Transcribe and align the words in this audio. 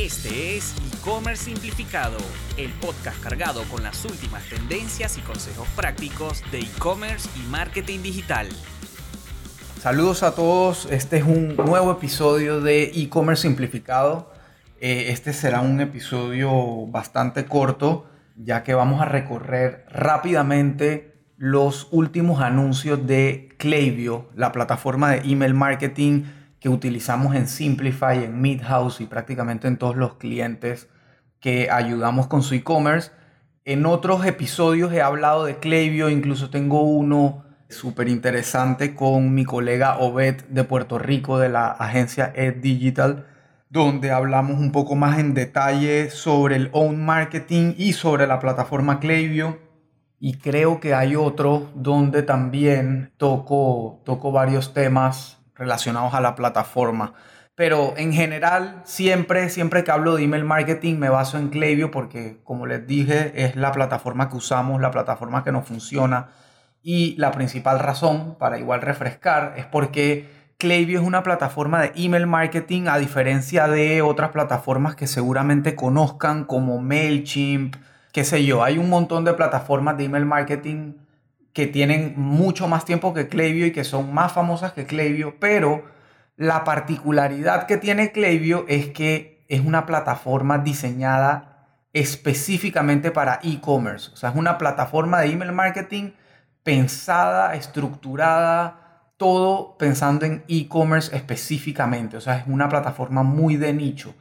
Este 0.00 0.56
es 0.56 0.74
E-Commerce 0.94 1.44
Simplificado, 1.44 2.16
el 2.56 2.70
podcast 2.72 3.22
cargado 3.22 3.64
con 3.64 3.82
las 3.82 4.02
últimas 4.06 4.42
tendencias 4.48 5.18
y 5.18 5.20
consejos 5.20 5.68
prácticos 5.76 6.42
de 6.50 6.60
e-commerce 6.60 7.28
y 7.38 7.46
marketing 7.50 7.98
digital. 8.00 8.48
Saludos 9.78 10.22
a 10.22 10.34
todos, 10.34 10.88
este 10.90 11.18
es 11.18 11.24
un 11.24 11.54
nuevo 11.54 11.92
episodio 11.92 12.62
de 12.62 12.84
E-Commerce 12.94 13.42
Simplificado. 13.42 14.32
Eh, 14.80 15.08
este 15.10 15.34
será 15.34 15.60
un 15.60 15.78
episodio 15.82 16.86
bastante 16.86 17.44
corto, 17.44 18.06
ya 18.36 18.62
que 18.62 18.72
vamos 18.72 19.02
a 19.02 19.04
recorrer 19.04 19.84
rápidamente 19.90 21.12
los 21.36 21.88
últimos 21.90 22.40
anuncios 22.40 23.06
de 23.06 23.50
Klaviyo, 23.58 24.30
la 24.34 24.50
plataforma 24.50 25.10
de 25.10 25.30
email 25.30 25.52
marketing 25.52 26.22
que 26.60 26.68
utilizamos 26.68 27.34
en 27.34 27.48
Simplify, 27.48 28.24
en 28.24 28.40
Midhouse 28.40 29.00
y 29.00 29.06
prácticamente 29.06 29.66
en 29.66 29.78
todos 29.78 29.96
los 29.96 30.14
clientes 30.14 30.88
que 31.40 31.70
ayudamos 31.70 32.26
con 32.26 32.42
su 32.42 32.54
e-commerce. 32.54 33.10
En 33.64 33.86
otros 33.86 34.26
episodios 34.26 34.92
he 34.92 35.00
hablado 35.00 35.46
de 35.46 35.58
Klaviyo, 35.58 36.10
incluso 36.10 36.50
tengo 36.50 36.82
uno 36.82 37.44
súper 37.70 38.08
interesante 38.08 38.94
con 38.94 39.32
mi 39.34 39.44
colega 39.44 39.98
Obed 39.98 40.42
de 40.48 40.64
Puerto 40.64 40.98
Rico 40.98 41.38
de 41.38 41.48
la 41.48 41.68
agencia 41.68 42.32
Ed 42.34 42.56
Digital, 42.56 43.26
donde 43.70 44.10
hablamos 44.10 44.58
un 44.58 44.72
poco 44.72 44.96
más 44.96 45.18
en 45.18 45.32
detalle 45.32 46.10
sobre 46.10 46.56
el 46.56 46.68
own 46.72 47.04
marketing 47.04 47.74
y 47.78 47.92
sobre 47.94 48.26
la 48.26 48.38
plataforma 48.38 49.00
Klaviyo. 49.00 49.58
Y 50.18 50.34
creo 50.34 50.80
que 50.80 50.92
hay 50.92 51.16
otro 51.16 51.70
donde 51.74 52.22
también 52.22 53.12
toco, 53.16 54.02
toco 54.04 54.32
varios 54.32 54.74
temas 54.74 55.39
relacionados 55.60 56.14
a 56.14 56.20
la 56.20 56.34
plataforma. 56.34 57.12
Pero 57.54 57.92
en 57.98 58.14
general, 58.14 58.80
siempre, 58.84 59.50
siempre 59.50 59.84
que 59.84 59.90
hablo 59.90 60.16
de 60.16 60.24
email 60.24 60.44
marketing 60.44 60.96
me 60.96 61.10
baso 61.10 61.36
en 61.36 61.50
Klaviyo 61.50 61.90
porque, 61.90 62.40
como 62.42 62.66
les 62.66 62.86
dije, 62.86 63.44
es 63.44 63.54
la 63.54 63.70
plataforma 63.70 64.30
que 64.30 64.36
usamos, 64.36 64.80
la 64.80 64.90
plataforma 64.90 65.44
que 65.44 65.52
nos 65.52 65.68
funciona. 65.68 66.28
Y 66.82 67.14
la 67.18 67.30
principal 67.32 67.78
razón, 67.78 68.36
para 68.38 68.58
igual 68.58 68.80
refrescar, 68.80 69.52
es 69.58 69.66
porque 69.66 70.30
Klaviyo 70.56 71.00
es 71.00 71.06
una 71.06 71.22
plataforma 71.22 71.82
de 71.82 71.92
email 71.96 72.26
marketing 72.26 72.86
a 72.88 72.98
diferencia 72.98 73.68
de 73.68 74.00
otras 74.00 74.30
plataformas 74.30 74.96
que 74.96 75.06
seguramente 75.06 75.76
conozcan 75.76 76.44
como 76.44 76.80
MailChimp, 76.80 77.76
qué 78.12 78.24
sé 78.24 78.46
yo. 78.46 78.64
Hay 78.64 78.78
un 78.78 78.88
montón 78.88 79.26
de 79.26 79.34
plataformas 79.34 79.98
de 79.98 80.04
email 80.04 80.24
marketing 80.24 80.94
que 81.52 81.66
tienen 81.66 82.14
mucho 82.16 82.68
más 82.68 82.84
tiempo 82.84 83.12
que 83.12 83.28
Klaviyo 83.28 83.66
y 83.66 83.72
que 83.72 83.84
son 83.84 84.14
más 84.14 84.32
famosas 84.32 84.72
que 84.72 84.86
Klaviyo, 84.86 85.34
pero 85.40 85.84
la 86.36 86.64
particularidad 86.64 87.66
que 87.66 87.76
tiene 87.76 88.12
Klaviyo 88.12 88.64
es 88.68 88.88
que 88.88 89.44
es 89.48 89.60
una 89.60 89.84
plataforma 89.84 90.58
diseñada 90.58 91.50
específicamente 91.92 93.10
para 93.10 93.40
e-commerce. 93.42 94.10
O 94.12 94.16
sea, 94.16 94.30
es 94.30 94.36
una 94.36 94.58
plataforma 94.58 95.20
de 95.20 95.32
email 95.32 95.52
marketing 95.52 96.12
pensada, 96.62 97.54
estructurada, 97.54 99.12
todo 99.16 99.76
pensando 99.76 100.24
en 100.24 100.44
e-commerce 100.48 101.14
específicamente. 101.14 102.16
O 102.16 102.20
sea, 102.20 102.38
es 102.38 102.44
una 102.46 102.68
plataforma 102.68 103.22
muy 103.22 103.56
de 103.56 103.72
nicho. 103.72 104.14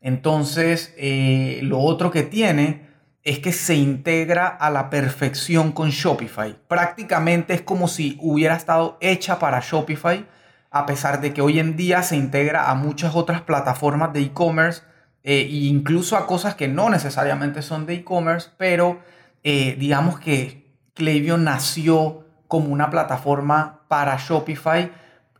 Entonces, 0.00 0.94
eh, 0.96 1.60
lo 1.62 1.80
otro 1.80 2.10
que 2.10 2.22
tiene 2.22 2.86
es 3.26 3.40
que 3.40 3.52
se 3.52 3.74
integra 3.74 4.46
a 4.46 4.70
la 4.70 4.88
perfección 4.88 5.72
con 5.72 5.90
Shopify. 5.90 6.56
Prácticamente 6.68 7.54
es 7.54 7.60
como 7.60 7.88
si 7.88 8.16
hubiera 8.20 8.54
estado 8.54 8.98
hecha 9.00 9.40
para 9.40 9.58
Shopify, 9.58 10.24
a 10.70 10.86
pesar 10.86 11.20
de 11.20 11.34
que 11.34 11.42
hoy 11.42 11.58
en 11.58 11.76
día 11.76 12.04
se 12.04 12.14
integra 12.14 12.70
a 12.70 12.76
muchas 12.76 13.16
otras 13.16 13.40
plataformas 13.40 14.12
de 14.12 14.20
e-commerce 14.20 14.82
e 15.24 15.40
incluso 15.40 16.16
a 16.16 16.24
cosas 16.28 16.54
que 16.54 16.68
no 16.68 16.88
necesariamente 16.88 17.62
son 17.62 17.84
de 17.84 17.94
e-commerce, 17.94 18.50
pero 18.58 19.00
eh, 19.42 19.74
digamos 19.76 20.20
que 20.20 20.70
Klaviyo 20.94 21.36
nació 21.36 22.24
como 22.46 22.68
una 22.68 22.90
plataforma 22.90 23.80
para 23.88 24.16
Shopify 24.18 24.92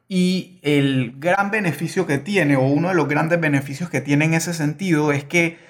y 0.09 0.59
el 0.63 1.15
gran 1.21 1.53
beneficio 1.53 2.05
que 2.05 2.19
tiene, 2.19 2.57
o 2.57 2.63
uno 2.63 2.89
de 2.89 2.95
los 2.95 3.07
grandes 3.07 3.41
beneficios 3.41 3.89
que 3.91 4.01
tiene 4.01 4.25
en 4.25 4.35
ese 4.35 4.55
sentido, 4.55 5.13
es 5.13 5.23
que 5.23 5.65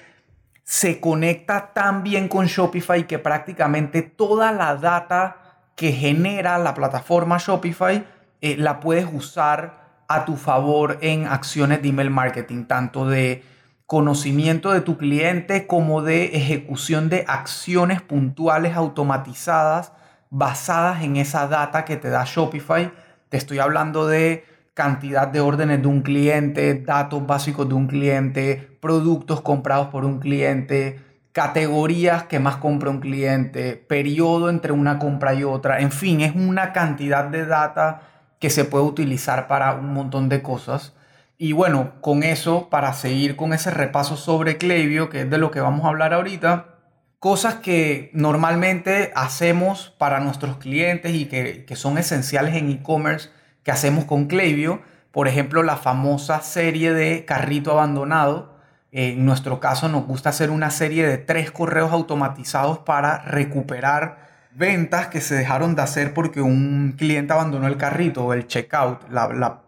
se 0.66 0.98
conecta 0.98 1.72
tan 1.72 2.02
bien 2.02 2.26
con 2.26 2.46
Shopify 2.46 3.06
que 3.06 3.20
prácticamente 3.20 4.02
toda 4.02 4.50
la 4.50 4.74
data 4.74 5.36
que 5.76 5.92
genera 5.92 6.58
la 6.58 6.74
plataforma 6.74 7.38
Shopify 7.38 8.04
eh, 8.40 8.56
la 8.58 8.80
puedes 8.80 9.06
usar 9.10 10.02
a 10.08 10.24
tu 10.24 10.36
favor 10.36 10.98
en 11.02 11.28
acciones 11.28 11.82
de 11.82 11.90
email 11.90 12.10
marketing, 12.10 12.64
tanto 12.64 13.08
de 13.08 13.44
conocimiento 13.86 14.72
de 14.72 14.80
tu 14.80 14.98
cliente 14.98 15.68
como 15.68 16.02
de 16.02 16.36
ejecución 16.36 17.08
de 17.08 17.24
acciones 17.28 18.02
puntuales 18.02 18.74
automatizadas 18.74 19.92
basadas 20.30 21.04
en 21.04 21.16
esa 21.16 21.46
data 21.46 21.84
que 21.84 21.96
te 21.96 22.10
da 22.10 22.24
Shopify. 22.24 22.90
Te 23.28 23.36
estoy 23.36 23.60
hablando 23.60 24.08
de 24.08 24.44
cantidad 24.76 25.26
de 25.26 25.40
órdenes 25.40 25.80
de 25.80 25.88
un 25.88 26.02
cliente, 26.02 26.74
datos 26.74 27.26
básicos 27.26 27.66
de 27.66 27.72
un 27.72 27.86
cliente, 27.86 28.76
productos 28.78 29.40
comprados 29.40 29.88
por 29.88 30.04
un 30.04 30.20
cliente, 30.20 31.00
categorías 31.32 32.24
que 32.24 32.40
más 32.40 32.56
compra 32.56 32.90
un 32.90 33.00
cliente, 33.00 33.74
periodo 33.76 34.50
entre 34.50 34.72
una 34.72 34.98
compra 34.98 35.32
y 35.32 35.44
otra, 35.44 35.80
en 35.80 35.90
fin, 35.90 36.20
es 36.20 36.36
una 36.36 36.74
cantidad 36.74 37.24
de 37.24 37.46
data 37.46 38.02
que 38.38 38.50
se 38.50 38.66
puede 38.66 38.84
utilizar 38.84 39.48
para 39.48 39.72
un 39.72 39.94
montón 39.94 40.28
de 40.28 40.42
cosas. 40.42 40.92
Y 41.38 41.52
bueno, 41.52 41.92
con 42.02 42.22
eso, 42.22 42.68
para 42.68 42.92
seguir 42.92 43.34
con 43.34 43.54
ese 43.54 43.70
repaso 43.70 44.18
sobre 44.18 44.58
Klaviyo, 44.58 45.08
que 45.08 45.22
es 45.22 45.30
de 45.30 45.38
lo 45.38 45.50
que 45.50 45.60
vamos 45.60 45.86
a 45.86 45.88
hablar 45.88 46.12
ahorita, 46.12 46.66
cosas 47.18 47.54
que 47.54 48.10
normalmente 48.12 49.10
hacemos 49.16 49.94
para 49.96 50.20
nuestros 50.20 50.58
clientes 50.58 51.14
y 51.14 51.24
que, 51.24 51.64
que 51.64 51.76
son 51.76 51.96
esenciales 51.96 52.54
en 52.56 52.70
e-commerce 52.70 53.30
que 53.66 53.72
hacemos 53.72 54.04
con 54.04 54.26
Klaviyo, 54.26 54.80
por 55.10 55.26
ejemplo, 55.26 55.64
la 55.64 55.76
famosa 55.76 56.40
serie 56.40 56.92
de 56.92 57.24
carrito 57.24 57.72
abandonado. 57.72 58.54
En 58.92 59.24
nuestro 59.24 59.58
caso 59.58 59.88
nos 59.88 60.06
gusta 60.06 60.28
hacer 60.28 60.50
una 60.50 60.70
serie 60.70 61.04
de 61.04 61.18
tres 61.18 61.50
correos 61.50 61.90
automatizados 61.90 62.78
para 62.78 63.18
recuperar 63.22 64.18
ventas 64.52 65.08
que 65.08 65.20
se 65.20 65.34
dejaron 65.34 65.74
de 65.74 65.82
hacer 65.82 66.14
porque 66.14 66.40
un 66.40 66.94
cliente 66.96 67.32
abandonó 67.32 67.66
el 67.66 67.76
carrito 67.76 68.26
o 68.26 68.34
el 68.34 68.46
checkout, 68.46 69.00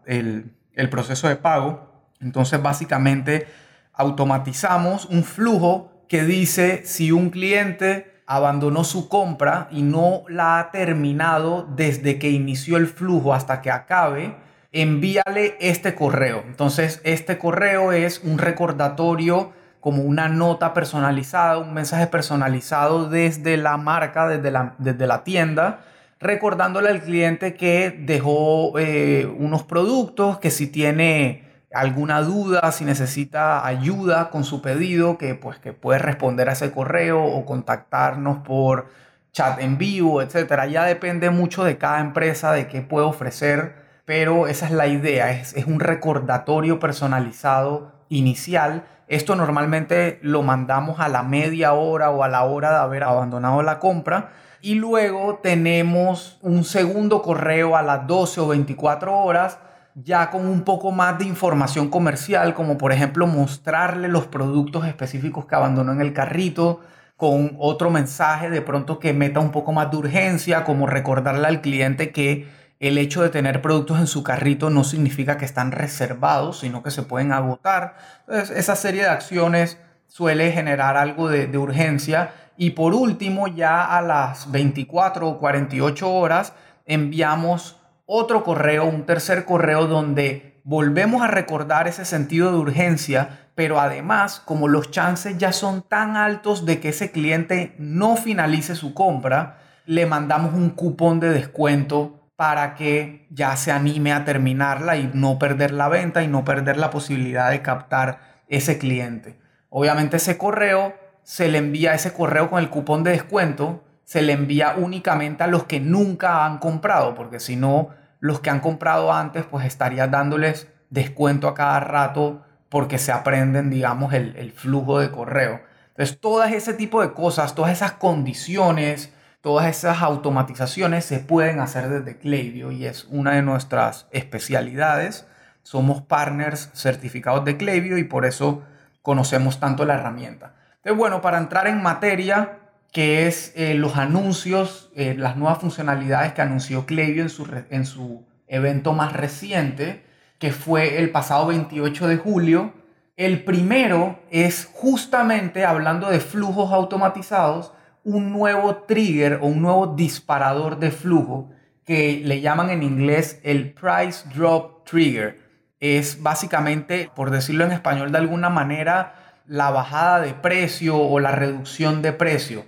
el, 0.06 0.53
el 0.75 0.91
proceso 0.91 1.26
de 1.26 1.34
pago. 1.34 2.12
Entonces 2.20 2.62
básicamente 2.62 3.48
automatizamos 3.94 5.06
un 5.06 5.25
flujo 5.25 6.04
que 6.08 6.22
dice 6.22 6.82
si 6.84 7.10
un 7.10 7.31
cliente 7.31 8.17
abandonó 8.28 8.84
su 8.84 9.08
compra 9.08 9.68
y 9.70 9.80
no 9.80 10.22
la 10.28 10.60
ha 10.60 10.70
terminado 10.70 11.66
desde 11.74 12.18
que 12.18 12.28
inició 12.28 12.76
el 12.76 12.86
flujo 12.86 13.32
hasta 13.32 13.62
que 13.62 13.70
acabe, 13.70 14.36
envíale 14.70 15.56
este 15.60 15.94
correo. 15.94 16.44
Entonces, 16.46 17.00
este 17.04 17.38
correo 17.38 17.90
es 17.90 18.20
un 18.22 18.36
recordatorio 18.36 19.52
como 19.80 20.02
una 20.02 20.28
nota 20.28 20.74
personalizada, 20.74 21.56
un 21.56 21.72
mensaje 21.72 22.06
personalizado 22.06 23.08
desde 23.08 23.56
la 23.56 23.78
marca, 23.78 24.28
desde 24.28 24.50
la, 24.50 24.74
desde 24.76 25.06
la 25.06 25.24
tienda, 25.24 25.80
recordándole 26.20 26.90
al 26.90 27.00
cliente 27.00 27.54
que 27.54 27.96
dejó 27.98 28.78
eh, 28.78 29.24
unos 29.38 29.62
productos, 29.62 30.38
que 30.38 30.50
si 30.50 30.66
tiene 30.66 31.47
alguna 31.72 32.22
duda, 32.22 32.72
si 32.72 32.84
necesita 32.84 33.66
ayuda 33.66 34.30
con 34.30 34.44
su 34.44 34.62
pedido, 34.62 35.18
que 35.18 35.34
pues 35.34 35.58
que 35.58 35.72
puede 35.72 35.98
responder 35.98 36.48
a 36.48 36.52
ese 36.52 36.72
correo 36.72 37.22
o 37.22 37.44
contactarnos 37.44 38.38
por 38.38 38.86
chat 39.32 39.60
en 39.60 39.78
vivo, 39.78 40.22
etcétera. 40.22 40.66
Ya 40.66 40.84
depende 40.84 41.30
mucho 41.30 41.64
de 41.64 41.78
cada 41.78 42.00
empresa, 42.00 42.52
de 42.52 42.68
qué 42.68 42.80
puede 42.80 43.06
ofrecer, 43.06 43.76
pero 44.04 44.46
esa 44.46 44.66
es 44.66 44.72
la 44.72 44.86
idea, 44.86 45.31
es, 45.31 45.54
es 45.54 45.66
un 45.66 45.81
recordatorio 45.81 46.78
personalizado 46.78 47.93
inicial. 48.08 48.84
Esto 49.06 49.37
normalmente 49.37 50.19
lo 50.22 50.43
mandamos 50.43 51.00
a 51.00 51.08
la 51.08 51.22
media 51.22 51.72
hora 51.75 52.10
o 52.10 52.25
a 52.25 52.28
la 52.28 52.44
hora 52.44 52.70
de 52.70 52.76
haber 52.76 53.04
abandonado 53.04 53.62
la 53.62 53.78
compra. 53.78 54.31
Y 54.60 54.75
luego 54.75 55.38
tenemos 55.43 56.38
un 56.43 56.64
segundo 56.64 57.22
correo 57.22 57.76
a 57.76 57.82
las 57.82 58.06
12 58.06 58.40
o 58.40 58.48
24 58.48 59.16
horas 59.16 59.58
ya 60.04 60.30
con 60.30 60.46
un 60.46 60.62
poco 60.62 60.92
más 60.92 61.18
de 61.18 61.24
información 61.24 61.88
comercial, 61.88 62.54
como 62.54 62.78
por 62.78 62.92
ejemplo 62.92 63.26
mostrarle 63.26 64.08
los 64.08 64.26
productos 64.26 64.86
específicos 64.86 65.46
que 65.46 65.54
abandonó 65.54 65.92
en 65.92 66.00
el 66.00 66.12
carrito, 66.12 66.80
con 67.16 67.56
otro 67.58 67.90
mensaje 67.90 68.48
de 68.48 68.62
pronto 68.62 69.00
que 69.00 69.12
meta 69.12 69.40
un 69.40 69.50
poco 69.50 69.72
más 69.72 69.90
de 69.90 69.96
urgencia, 69.96 70.64
como 70.64 70.86
recordarle 70.86 71.48
al 71.48 71.60
cliente 71.60 72.12
que 72.12 72.46
el 72.78 72.96
hecho 72.96 73.22
de 73.22 73.28
tener 73.28 73.60
productos 73.60 73.98
en 73.98 74.06
su 74.06 74.22
carrito 74.22 74.70
no 74.70 74.84
significa 74.84 75.36
que 75.36 75.44
están 75.44 75.72
reservados, 75.72 76.60
sino 76.60 76.84
que 76.84 76.92
se 76.92 77.02
pueden 77.02 77.32
agotar. 77.32 77.96
Esa 78.28 78.76
serie 78.76 79.02
de 79.02 79.08
acciones 79.08 79.78
suele 80.06 80.52
generar 80.52 80.96
algo 80.96 81.28
de 81.28 81.58
urgencia. 81.58 82.30
Y 82.56 82.70
por 82.70 82.94
último, 82.94 83.48
ya 83.48 83.84
a 83.84 84.00
las 84.00 84.52
24 84.52 85.28
o 85.28 85.38
48 85.40 86.08
horas, 86.08 86.52
enviamos 86.86 87.78
otro 88.10 88.43
correo, 88.43 88.87
un 88.87 89.05
tercer 89.05 89.44
correo 89.44 89.87
donde 89.87 90.62
volvemos 90.64 91.22
a 91.22 91.26
recordar 91.26 91.87
ese 91.88 92.06
sentido 92.06 92.50
de 92.50 92.56
urgencia, 92.56 93.50
pero 93.55 93.78
además, 93.78 94.40
como 94.40 94.66
los 94.66 94.90
chances 94.90 95.37
ya 95.37 95.52
son 95.52 95.82
tan 95.82 96.16
altos 96.16 96.64
de 96.64 96.81
que 96.81 96.88
ese 96.88 97.10
cliente 97.10 97.75
no 97.78 98.16
finalice 98.16 98.76
su 98.76 98.94
compra, 98.94 99.58
le 99.84 100.06
mandamos 100.06 100.55
un 100.55 100.70
cupón 100.70 101.20
de 101.20 101.28
descuento 101.28 102.31
para 102.34 102.76
que 102.76 103.26
ya 103.31 103.55
se 103.56 103.72
anime 103.72 104.14
a 104.14 104.25
terminarla 104.25 104.96
y 104.96 105.10
no 105.12 105.38
perder 105.38 105.72
la 105.72 105.88
venta 105.88 106.22
y 106.22 106.28
no 106.28 106.46
perder 106.46 106.78
la 106.78 106.88
posibilidad 106.88 107.50
de 107.50 107.60
captar 107.60 108.43
ese 108.49 108.78
cliente. 108.78 109.38
Obviamente 109.69 110.16
ese 110.16 110.38
correo 110.38 110.94
se 111.25 111.49
le 111.49 111.58
envía 111.58 111.93
ese 111.93 112.14
correo 112.14 112.49
con 112.49 112.60
el 112.60 112.70
cupón 112.70 113.05
de 113.05 113.10
descuento, 113.10 113.84
se 114.08 114.22
le 114.22 114.32
envía 114.32 114.76
únicamente 114.78 115.43
a 115.43 115.49
los 115.49 115.64
que 115.64 115.81
nunca 115.81 116.46
han 116.46 116.56
comprado, 116.56 117.14
porque 117.14 117.40
si 117.40 117.56
no, 117.56 117.90
los 118.20 118.40
que 118.40 118.49
han 118.49 118.60
comprado 118.60 119.12
antes, 119.12 119.44
pues 119.44 119.66
estaría 119.66 120.06
dándoles 120.06 120.66
descuento 120.88 121.46
a 121.46 121.55
cada 121.55 121.78
rato 121.81 122.43
porque 122.70 122.96
se 122.96 123.12
aprenden, 123.12 123.69
digamos, 123.69 124.14
el, 124.14 124.34
el 124.37 124.52
flujo 124.52 124.99
de 124.99 125.10
correo. 125.10 125.60
Entonces, 125.88 126.19
todas 126.20 126.52
ese 126.52 126.72
tipo 126.72 127.02
de 127.02 127.12
cosas, 127.12 127.55
todas 127.55 127.70
esas 127.70 127.93
condiciones, 127.93 129.12
todas 129.43 129.66
esas 129.66 130.00
automatizaciones 130.00 131.05
se 131.05 131.19
pueden 131.19 131.60
hacer 131.60 131.90
desde 131.90 132.16
Klaviyo 132.16 132.70
y 132.70 132.87
es 132.87 133.05
una 133.10 133.32
de 133.32 133.43
nuestras 133.43 134.06
especialidades. 134.10 135.26
Somos 135.62 136.00
partners 136.00 136.70
certificados 136.72 137.44
de 137.44 137.58
Klaviyo 137.58 137.99
y 137.99 138.05
por 138.05 138.25
eso 138.25 138.62
conocemos 139.02 139.60
tanto 139.60 139.84
la 139.84 139.96
herramienta. 139.96 140.55
Entonces, 140.76 140.96
bueno, 140.96 141.20
para 141.20 141.37
entrar 141.37 141.66
en 141.66 141.82
materia, 141.82 142.57
que 142.93 143.26
es 143.26 143.52
eh, 143.55 143.75
los 143.75 143.96
anuncios, 143.96 144.90
eh, 144.94 145.14
las 145.17 145.37
nuevas 145.37 145.58
funcionalidades 145.58 146.32
que 146.32 146.43
anunció 146.43 146.87
Klaviyo 146.87 147.23
en 147.23 147.29
su, 147.29 147.46
en 147.70 147.87
su 147.87 148.26
evento 148.46 148.93
más 148.93 149.12
reciente, 149.12 150.05
que 150.38 150.52
fue 150.52 150.99
el 150.99 151.11
pasado 151.11 151.46
28 151.49 152.08
de 152.08 152.17
julio. 152.17 152.73
El 153.17 153.44
primero 153.44 154.20
es 154.31 154.69
justamente 154.73 155.64
hablando 155.64 156.08
de 156.08 156.20
flujos 156.20 156.73
automatizados, 156.73 157.73
un 158.05 158.32
nuevo 158.32 158.76
trigger 158.85 159.41
o 159.43 159.46
un 159.46 159.61
nuevo 159.61 159.88
disparador 159.88 160.79
de 160.79 160.91
flujo 160.91 161.50
que 161.84 162.23
le 162.25 162.41
llaman 162.41 162.70
en 162.70 162.82
inglés 162.82 163.41
el 163.43 163.73
Price 163.73 164.29
Drop 164.34 164.87
Trigger. 164.87 165.41
Es 165.81 166.23
básicamente, 166.23 167.11
por 167.14 167.31
decirlo 167.31 167.64
en 167.64 167.73
español 167.73 168.12
de 168.12 168.19
alguna 168.19 168.50
manera, 168.50 169.43
la 169.46 169.70
bajada 169.70 170.20
de 170.20 170.34
precio 170.34 170.99
o 170.99 171.20
la 171.20 171.32
reducción 171.32 172.02
de 172.02 172.12
precio. 172.12 172.64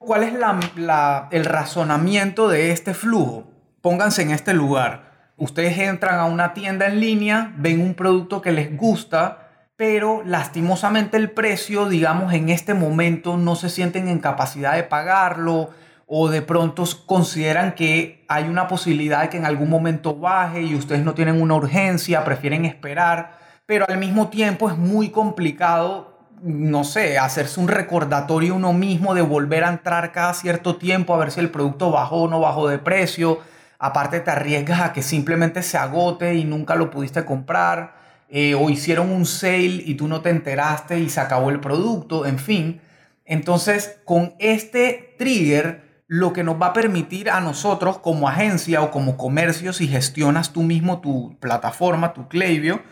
¿Cuál 0.00 0.24
es 0.24 0.34
el 1.30 1.44
razonamiento 1.44 2.48
de 2.48 2.72
este 2.72 2.94
flujo? 2.94 3.48
Pónganse 3.80 4.22
en 4.22 4.32
este 4.32 4.54
lugar 4.54 5.10
ustedes 5.40 5.78
entran 5.78 6.20
a 6.20 6.26
una 6.26 6.52
tienda 6.52 6.86
en 6.86 7.00
línea, 7.00 7.52
ven 7.56 7.80
un 7.80 7.94
producto 7.94 8.42
que 8.42 8.52
les 8.52 8.76
gusta, 8.76 9.48
pero 9.74 10.22
lastimosamente 10.24 11.16
el 11.16 11.30
precio, 11.30 11.88
digamos, 11.88 12.34
en 12.34 12.50
este 12.50 12.74
momento 12.74 13.38
no 13.38 13.56
se 13.56 13.70
sienten 13.70 14.06
en 14.08 14.18
capacidad 14.18 14.74
de 14.74 14.82
pagarlo 14.82 15.70
o 16.06 16.28
de 16.28 16.42
pronto 16.42 16.84
consideran 17.06 17.74
que 17.74 18.26
hay 18.28 18.44
una 18.44 18.68
posibilidad 18.68 19.22
de 19.22 19.30
que 19.30 19.38
en 19.38 19.46
algún 19.46 19.70
momento 19.70 20.14
baje 20.14 20.60
y 20.60 20.74
ustedes 20.74 21.02
no 21.02 21.14
tienen 21.14 21.40
una 21.40 21.54
urgencia, 21.54 22.22
prefieren 22.22 22.66
esperar, 22.66 23.38
pero 23.64 23.86
al 23.88 23.96
mismo 23.96 24.28
tiempo 24.28 24.68
es 24.68 24.76
muy 24.76 25.08
complicado, 25.08 26.09
no 26.42 26.84
sé, 26.84 27.18
hacerse 27.18 27.60
un 27.60 27.68
recordatorio 27.68 28.54
uno 28.54 28.72
mismo 28.72 29.14
de 29.14 29.22
volver 29.22 29.64
a 29.64 29.70
entrar 29.70 30.12
cada 30.12 30.34
cierto 30.34 30.76
tiempo 30.76 31.14
a 31.14 31.18
ver 31.18 31.30
si 31.30 31.40
el 31.40 31.50
producto 31.50 31.90
bajó 31.90 32.22
o 32.22 32.28
no 32.28 32.40
bajó 32.40 32.68
de 32.68 32.78
precio 32.78 33.40
Aparte 33.82 34.20
te 34.20 34.30
arriesgas 34.30 34.82
a 34.82 34.92
que 34.92 35.02
simplemente 35.02 35.62
se 35.62 35.78
agote 35.78 36.34
y 36.34 36.44
nunca 36.44 36.74
lo 36.74 36.90
pudiste 36.90 37.24
comprar. 37.24 37.94
Eh, 38.28 38.54
o 38.54 38.68
hicieron 38.68 39.10
un 39.10 39.24
sale 39.24 39.82
y 39.86 39.94
tú 39.94 40.06
no 40.06 40.20
te 40.20 40.28
enteraste 40.28 41.00
y 41.00 41.08
se 41.08 41.18
acabó 41.18 41.48
el 41.48 41.60
producto, 41.60 42.26
en 42.26 42.38
fin. 42.38 42.82
Entonces, 43.24 43.98
con 44.04 44.34
este 44.38 45.14
trigger, 45.18 46.04
lo 46.06 46.34
que 46.34 46.44
nos 46.44 46.60
va 46.60 46.66
a 46.66 46.72
permitir 46.74 47.30
a 47.30 47.40
nosotros 47.40 47.98
como 47.98 48.28
agencia 48.28 48.82
o 48.82 48.90
como 48.90 49.16
comercio, 49.16 49.72
si 49.72 49.88
gestionas 49.88 50.52
tú 50.52 50.62
mismo 50.62 51.00
tu 51.00 51.38
plataforma, 51.40 52.12
tu 52.12 52.28
Klaviyo, 52.28 52.82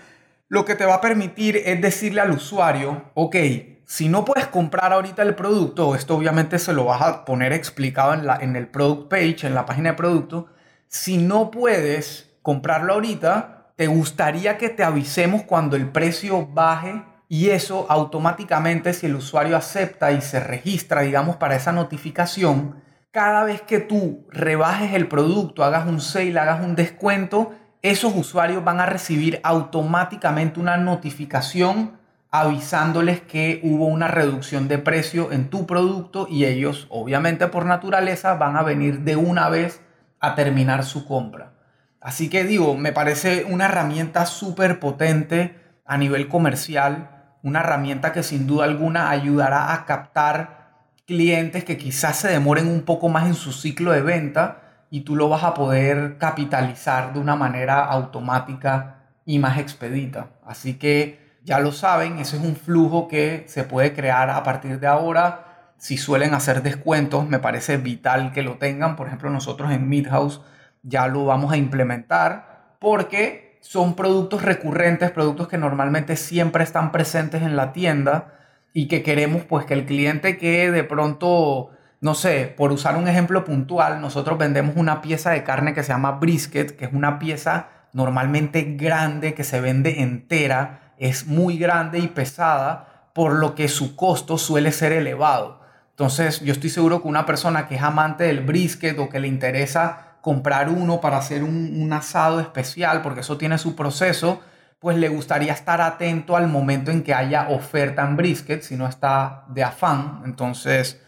lo 0.49 0.65
que 0.65 0.75
te 0.75 0.87
va 0.87 0.95
a 0.95 1.01
permitir 1.01 1.57
es 1.57 1.81
decirle 1.81 2.21
al 2.21 2.31
usuario, 2.31 3.11
ok, 3.15 3.37
si 3.85 4.09
no 4.09 4.25
puedes 4.25 4.47
comprar 4.47 4.93
ahorita 4.93 5.23
el 5.23 5.35
producto, 5.35 5.95
esto 5.95 6.17
obviamente 6.17 6.59
se 6.59 6.73
lo 6.73 6.87
vas 6.87 7.03
a 7.03 7.25
poner 7.25 7.53
explicado 7.53 8.15
en, 8.15 8.27
la, 8.27 8.37
en 8.37 8.57
el 8.57 8.69
product 8.69 9.09
page, 9.09 9.47
en 9.47 9.55
la 9.55 9.67
página 9.67 9.91
de 9.91 9.97
producto, 9.97 10.49
si 10.89 11.19
no 11.19 11.51
puedes 11.51 12.39
comprarlo 12.43 12.95
ahorita, 12.95 13.73
te 13.77 13.87
gustaría 13.87 14.59
que 14.59 14.71
te 14.71 14.85
avisemos 14.85 15.43
cuando 15.43 15.77
el 15.77 15.91
precio 15.91 16.47
baje 16.47 17.03
y 17.29 17.51
eso 17.51 17.87
automáticamente 17.89 18.93
si 18.95 19.07
el 19.07 19.17
usuario 19.17 19.57
acepta 19.57 20.13
y 20.13 20.21
se 20.21 20.41
registra, 20.41 21.03
digamos, 21.03 21.37
para 21.37 21.57
esa 21.57 21.73
notificación, 21.73 22.83
cada 23.11 23.45
vez 23.45 23.63
que 23.63 23.81
tú 23.81 24.27
rebajes 24.31 24.95
el 24.95 25.09
producto, 25.09 25.63
hagas 25.63 25.87
un 25.87 26.01
sale, 26.01 26.39
hagas 26.39 26.65
un 26.65 26.75
descuento, 26.75 27.53
esos 27.83 28.15
usuarios 28.17 28.65
van 28.65 28.81
a 28.81 28.87
recibir 28.87 29.41
automáticamente 29.43 30.61
una 30.61 30.77
notificación 30.77 31.99
avisándoles 32.31 33.21
que 33.21 33.61
hubo 33.63 33.87
una 33.87 34.09
reducción 34.09 34.69
de 34.69 34.79
precio 34.79 35.33
en 35.33 35.49
tu 35.49 35.67
producto 35.67 36.27
y 36.29 36.45
ellos, 36.45 36.87
obviamente 36.91 37.47
por 37.47 37.65
naturaleza, 37.65 38.35
van 38.35 38.57
a 38.57 38.63
venir 38.63 39.01
de 39.01 39.17
una 39.17 39.49
vez 39.49 39.81
a 40.21 40.35
terminar 40.35 40.85
su 40.85 41.07
compra. 41.07 41.53
Así 42.01 42.29
que 42.29 42.45
digo, 42.45 42.77
me 42.77 42.93
parece 42.93 43.45
una 43.45 43.67
herramienta 43.67 44.27
súper 44.27 44.79
potente 44.79 45.59
a 45.87 45.97
nivel 45.97 46.29
comercial, 46.29 47.11
una 47.43 47.61
herramienta 47.61 48.13
que 48.13 48.23
sin 48.23 48.47
duda 48.47 48.65
alguna 48.65 49.11
ayudará 49.11 49.73
a 49.73 49.87
captar 49.87 50.59
clientes 51.07 51.65
que 51.65 51.79
quizás 51.79 52.19
se 52.19 52.29
demoren 52.29 52.69
un 52.69 52.83
poco 52.83 53.09
más 53.09 53.27
en 53.27 53.35
su 53.35 53.53
ciclo 53.53 53.93
de 53.93 54.03
venta 54.03 54.68
y 54.91 55.03
tú 55.03 55.17
lo 55.17 55.29
vas 55.29 55.45
a 55.45 55.55
poder 55.55 56.19
capitalizar 56.19 57.13
de 57.13 57.21
una 57.21 57.37
manera 57.37 57.85
automática 57.85 59.05
y 59.25 59.39
más 59.39 59.59
expedita. 59.59 60.29
Así 60.47 60.75
que 60.75 61.39
ya 61.45 61.61
lo 61.61 61.73
saben, 61.73 62.19
ese 62.19 62.37
es 62.37 62.43
un 62.43 62.57
flujo 62.57 63.09
que 63.09 63.45
se 63.49 63.65
puede 63.65 63.93
crear 63.93 64.31
a 64.31 64.43
partir 64.43 64.81
de 64.81 64.87
ahora 64.87 65.49
si 65.79 65.97
suelen 65.97 66.35
hacer 66.35 66.63
descuentos, 66.63 67.29
me 67.29 67.39
parece 67.39 67.77
vital 67.77 68.33
que 68.33 68.43
lo 68.43 68.59
tengan. 68.59 68.97
Por 68.97 69.07
ejemplo, 69.07 69.31
nosotros 69.31 69.71
en 69.71 69.89
Midhouse 69.89 70.41
ya 70.83 71.07
lo 71.07 71.25
vamos 71.25 71.53
a 71.53 71.57
implementar 71.57 72.75
porque 72.81 73.59
son 73.61 73.95
productos 73.95 74.43
recurrentes, 74.43 75.11
productos 75.11 75.49
que 75.49 75.57
normalmente 75.57 76.17
siempre 76.17 76.65
están 76.65 76.93
presentes 76.93 77.43
en 77.43 77.57
la 77.57 77.73
tienda 77.73 78.35
y 78.73 78.89
que 78.89 79.03
queremos 79.03 79.45
pues 79.45 79.67
que 79.67 79.75
el 79.75 79.87
cliente 79.87 80.37
que 80.37 80.71
de 80.71 80.85
pronto, 80.85 81.71
no 82.01 82.15
sé, 82.15 82.53
por 82.57 82.73
usar 82.73 82.97
un 82.97 83.09
ejemplo 83.09 83.45
puntual, 83.45 84.01
nosotros 84.01 84.39
vendemos 84.39 84.77
una 84.77 85.03
pieza 85.03 85.31
de 85.31 85.43
carne 85.43 85.75
que 85.75 85.83
se 85.83 85.89
llama 85.89 86.13
brisket, 86.13 86.77
que 86.77 86.85
es 86.85 86.93
una 86.93 87.19
pieza 87.19 87.69
normalmente 87.93 88.77
grande 88.79 89.35
que 89.35 89.45
se 89.45 89.61
vende 89.61 90.01
entera, 90.01 90.93
es 90.99 91.27
muy 91.27 91.59
grande 91.59 91.99
y 91.99 92.09
pesada, 92.09 93.11
por 93.13 93.33
lo 93.33 93.55
que 93.55 93.69
su 93.69 93.97
costo 93.97 94.39
suele 94.39 94.71
ser 94.71 94.93
elevado. 94.93 95.61
Entonces, 95.91 96.41
yo 96.41 96.53
estoy 96.53 96.71
seguro 96.71 97.03
que 97.03 97.09
una 97.09 97.27
persona 97.27 97.67
que 97.67 97.75
es 97.75 97.83
amante 97.83 98.25
del 98.25 98.43
brisket 98.43 98.97
o 99.01 99.09
que 99.09 99.19
le 99.19 99.27
interesa 99.27 100.19
comprar 100.21 100.69
uno 100.69 101.01
para 101.01 101.17
hacer 101.17 101.43
un, 101.43 101.93
asado 101.93 102.39
especial, 102.39 103.03
porque 103.03 103.21
eso 103.21 103.37
tiene 103.37 103.59
su 103.59 103.75
proceso, 103.75 104.41
pues 104.79 104.97
le 104.97 105.09
gustaría 105.09 105.53
estar 105.53 105.81
atento 105.81 106.37
al 106.37 106.47
momento 106.47 106.93
en 106.93 107.03
que 107.03 107.15
haya 107.15 107.49
oferta 107.49 108.03
en 108.03 108.17
brisket, 108.17 108.63
si 108.63 108.77
no 108.77 108.87
está 108.87 109.45
de 109.49 109.65
afán. 109.65 110.23
Entonces, 110.25 111.03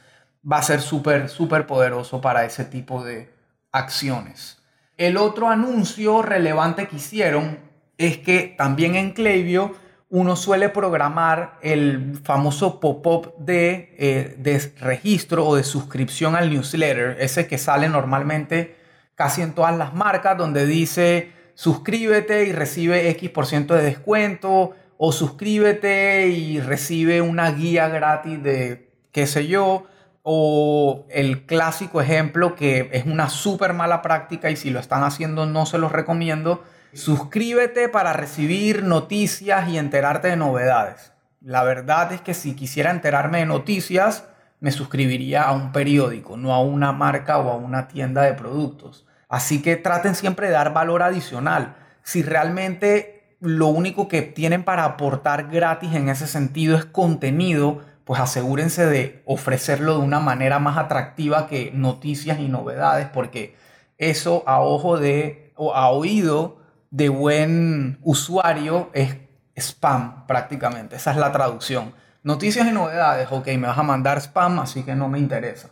va 0.50 0.58
a 0.58 0.62
ser 0.62 0.80
súper, 0.80 1.66
poderoso 1.66 2.20
para 2.20 2.44
ese 2.44 2.64
tipo 2.64 3.04
de 3.04 3.30
acciones. 3.72 4.58
El 4.96 5.16
otro 5.16 5.48
anuncio 5.48 6.22
relevante 6.22 6.88
que 6.88 6.96
hicieron 6.96 7.58
es 7.98 8.18
que 8.18 8.54
también 8.56 8.94
en 8.94 9.12
Klaviyo 9.12 9.74
uno 10.08 10.34
suele 10.34 10.68
programar 10.68 11.58
el 11.62 12.18
famoso 12.24 12.80
pop-up 12.80 13.34
de, 13.38 13.94
eh, 13.98 14.34
de, 14.38 14.72
registro 14.80 15.46
o 15.46 15.54
de 15.54 15.62
suscripción 15.62 16.34
al 16.34 16.50
newsletter, 16.50 17.16
ese 17.20 17.46
que 17.46 17.58
sale 17.58 17.88
normalmente 17.88 18.76
casi 19.14 19.42
en 19.42 19.52
todas 19.52 19.76
las 19.76 19.94
marcas, 19.94 20.36
donde 20.36 20.66
dice 20.66 21.32
suscríbete 21.54 22.44
y 22.44 22.52
recibe 22.52 23.10
X 23.10 23.28
por 23.28 23.46
ciento 23.46 23.74
de 23.74 23.82
descuento, 23.82 24.74
o 24.96 25.12
suscríbete 25.12 26.28
y 26.28 26.58
recibe 26.60 27.20
una 27.20 27.50
guía 27.52 27.88
gratis 27.88 28.42
de 28.42 28.90
qué 29.12 29.26
sé 29.26 29.46
yo, 29.46 29.86
o 30.22 31.06
el 31.10 31.46
clásico 31.46 32.00
ejemplo 32.00 32.54
que 32.54 32.90
es 32.92 33.06
una 33.06 33.28
súper 33.28 33.72
mala 33.72 34.02
práctica 34.02 34.50
y 34.50 34.56
si 34.56 34.70
lo 34.70 34.80
están 34.80 35.02
haciendo 35.02 35.46
no 35.46 35.66
se 35.66 35.78
los 35.78 35.92
recomiendo, 35.92 36.62
Suscríbete 36.92 37.88
para 37.88 38.12
recibir 38.12 38.82
noticias 38.82 39.68
y 39.68 39.78
enterarte 39.78 40.28
de 40.28 40.36
novedades. 40.36 41.12
La 41.40 41.62
verdad 41.62 42.12
es 42.12 42.20
que 42.20 42.34
si 42.34 42.54
quisiera 42.56 42.90
enterarme 42.90 43.38
de 43.38 43.46
noticias, 43.46 44.24
me 44.58 44.72
suscribiría 44.72 45.44
a 45.44 45.52
un 45.52 45.70
periódico, 45.70 46.36
no 46.36 46.52
a 46.52 46.60
una 46.60 46.92
marca 46.92 47.38
o 47.38 47.48
a 47.50 47.56
una 47.56 47.86
tienda 47.86 48.22
de 48.22 48.34
productos. 48.34 49.06
Así 49.28 49.62
que 49.62 49.76
traten 49.76 50.16
siempre 50.16 50.48
de 50.48 50.54
dar 50.54 50.72
valor 50.72 51.04
adicional. 51.04 51.76
Si 52.02 52.24
realmente 52.24 53.36
lo 53.40 53.68
único 53.68 54.08
que 54.08 54.22
tienen 54.22 54.64
para 54.64 54.84
aportar 54.84 55.48
gratis 55.48 55.94
en 55.94 56.08
ese 56.08 56.26
sentido 56.26 56.76
es 56.76 56.84
contenido, 56.84 57.82
pues 58.04 58.20
asegúrense 58.20 58.86
de 58.86 59.22
ofrecerlo 59.24 59.98
de 59.98 60.04
una 60.04 60.20
manera 60.20 60.58
más 60.58 60.78
atractiva 60.78 61.46
que 61.46 61.70
noticias 61.72 62.38
y 62.40 62.48
novedades, 62.48 63.08
porque 63.08 63.56
eso 63.98 64.42
a 64.46 64.60
ojo 64.60 64.98
de 64.98 65.52
o 65.56 65.74
a 65.74 65.90
oído 65.90 66.58
de 66.90 67.08
buen 67.08 67.98
usuario 68.02 68.90
es 68.94 69.16
spam 69.56 70.26
prácticamente. 70.26 70.96
Esa 70.96 71.12
es 71.12 71.16
la 71.16 71.32
traducción. 71.32 71.94
Noticias 72.22 72.66
y 72.66 72.72
novedades, 72.72 73.28
ok, 73.30 73.46
me 73.48 73.66
vas 73.66 73.78
a 73.78 73.82
mandar 73.82 74.18
spam, 74.18 74.58
así 74.58 74.82
que 74.82 74.94
no 74.94 75.08
me 75.08 75.18
interesa. 75.18 75.70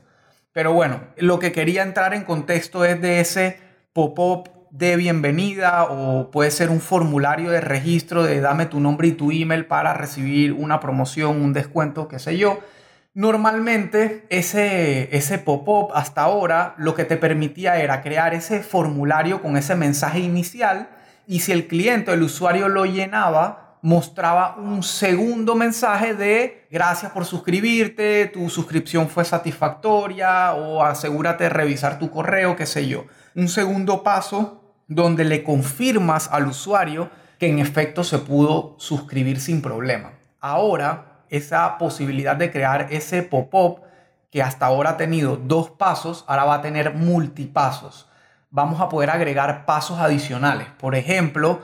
Pero 0.53 0.73
bueno, 0.73 1.01
lo 1.17 1.39
que 1.39 1.53
quería 1.53 1.83
entrar 1.83 2.15
en 2.15 2.25
contexto 2.25 2.85
es 2.85 3.01
de 3.01 3.21
ese 3.21 3.61
pop-up 3.93 4.58
de 4.71 4.97
bienvenida 4.97 5.85
o 5.85 6.31
puede 6.31 6.51
ser 6.51 6.71
un 6.71 6.81
formulario 6.81 7.51
de 7.51 7.61
registro 7.61 8.23
de 8.23 8.41
dame 8.41 8.67
tu 8.67 8.81
nombre 8.81 9.09
y 9.09 9.13
tu 9.13 9.31
email 9.31 9.67
para 9.67 9.95
recibir 9.95 10.53
una 10.53 10.81
promoción, 10.81 11.41
un 11.43 11.53
descuento, 11.53 12.09
qué 12.09 12.19
sé 12.19 12.37
yo. 12.37 12.61
Normalmente 13.15 14.27
ese, 14.29 15.15
ese 15.17 15.39
pop-up 15.39 15.91
hasta 15.95 16.23
ahora 16.23 16.75
lo 16.79 16.95
que 16.95 17.05
te 17.05 17.17
permitía 17.17 17.81
era 17.81 18.03
crear 18.03 18.35
ese 18.35 18.63
formulario 18.63 19.43
con 19.43 19.57
ese 19.57 19.75
mensaje 19.75 20.21
inicial 20.21 20.89
y 21.27 21.41
si 21.41 21.53
el 21.53 21.67
cliente 21.67 22.13
el 22.13 22.23
usuario 22.23 22.69
lo 22.69 22.85
llenaba, 22.85 23.79
mostraba 23.83 24.57
un 24.57 24.83
segundo 24.83 25.55
mensaje 25.55 26.15
de 26.15 26.67
gracias 26.71 27.13
por 27.13 27.25
suscribirte, 27.25 28.27
tu 28.27 28.49
suscripción 28.51 29.09
fue 29.09 29.25
satisfactoria 29.25 30.53
o 30.55 30.83
asegúrate 30.83 31.45
de 31.45 31.51
revisar 31.51 31.99
tu 31.99 32.11
correo, 32.11 32.57
qué 32.57 32.67
sé 32.67 32.89
yo. 32.89 33.07
Un 33.39 33.47
segundo 33.49 34.03
paso 34.03 34.61
donde 34.89 35.25
le 35.25 35.45
confirmas 35.45 36.29
al 36.33 36.49
usuario 36.49 37.09
que 37.39 37.49
en 37.49 37.61
efecto 37.61 38.03
se 38.03 38.19
pudo 38.19 38.75
suscribir 38.79 39.41
sin 39.41 39.63
problema. 39.63 40.11
Ahora, 40.41 41.23
esa 41.29 41.79
posibilidad 41.79 42.35
de 42.35 42.51
crear 42.51 42.89
ese 42.91 43.23
pop-up 43.23 43.83
que 44.33 44.43
hasta 44.43 44.67
ahora 44.67 44.91
ha 44.91 44.97
tenido 44.97 45.37
dos 45.37 45.71
pasos, 45.71 46.25
ahora 46.27 46.47
va 46.47 46.55
a 46.55 46.63
tener 46.63 46.95
multipasos. 46.95 48.09
Vamos 48.51 48.81
a 48.81 48.89
poder 48.89 49.11
agregar 49.11 49.67
pasos 49.67 50.01
adicionales. 50.01 50.67
Por 50.77 50.97
ejemplo, 50.97 51.61